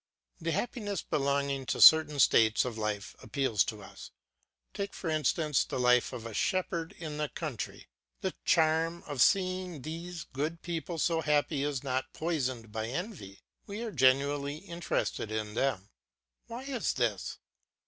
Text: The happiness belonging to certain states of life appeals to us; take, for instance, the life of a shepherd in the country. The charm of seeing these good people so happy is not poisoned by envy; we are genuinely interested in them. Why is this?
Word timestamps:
The 0.39 0.51
happiness 0.51 1.03
belonging 1.03 1.67
to 1.67 1.79
certain 1.79 2.17
states 2.17 2.65
of 2.65 2.75
life 2.75 3.15
appeals 3.21 3.63
to 3.65 3.83
us; 3.83 4.09
take, 4.73 4.95
for 4.95 5.11
instance, 5.11 5.63
the 5.63 5.79
life 5.79 6.11
of 6.11 6.25
a 6.25 6.33
shepherd 6.33 6.93
in 6.93 7.17
the 7.17 7.29
country. 7.29 7.85
The 8.21 8.33
charm 8.43 9.03
of 9.03 9.21
seeing 9.21 9.83
these 9.83 10.23
good 10.23 10.63
people 10.63 10.97
so 10.97 11.21
happy 11.21 11.61
is 11.61 11.83
not 11.83 12.13
poisoned 12.13 12.71
by 12.71 12.87
envy; 12.87 13.41
we 13.67 13.83
are 13.83 13.91
genuinely 13.91 14.55
interested 14.55 15.29
in 15.29 15.53
them. 15.53 15.91
Why 16.47 16.63
is 16.63 16.93
this? 16.93 17.37